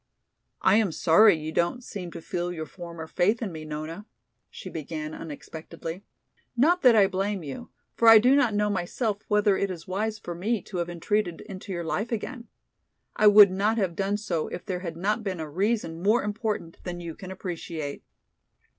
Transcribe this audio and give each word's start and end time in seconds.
"I 0.63 0.77
am 0.77 0.91
sorry 0.91 1.37
you 1.37 1.51
don't 1.51 1.83
seem 1.83 2.11
to 2.13 2.23
feel 2.23 2.51
your 2.51 2.65
former 2.65 3.05
faith 3.05 3.39
in 3.39 3.51
me, 3.51 3.65
Nona," 3.65 4.07
she 4.49 4.67
began 4.67 5.13
unexpectedly. 5.13 6.03
"Not 6.57 6.81
that 6.81 6.95
I 6.95 7.05
blame 7.05 7.43
you, 7.43 7.69
for 7.93 8.07
I 8.07 8.17
do 8.17 8.35
not 8.35 8.55
know 8.55 8.71
myself 8.71 9.21
whether 9.27 9.55
it 9.55 9.69
is 9.69 9.87
wise 9.87 10.17
for 10.17 10.33
me 10.33 10.63
to 10.63 10.77
have 10.77 10.89
intruded 10.89 11.41
into 11.41 11.71
your 11.71 11.83
life 11.83 12.11
again. 12.11 12.47
I 13.15 13.27
would 13.27 13.51
not 13.51 13.77
have 13.77 13.95
done 13.95 14.17
so 14.17 14.47
if 14.47 14.65
there 14.65 14.79
had 14.79 14.97
not 14.97 15.21
been 15.21 15.39
a 15.39 15.47
reason 15.47 16.01
more 16.01 16.23
important 16.23 16.79
than 16.83 16.99
you 16.99 17.13
can 17.13 17.29
appreciate." 17.29 18.03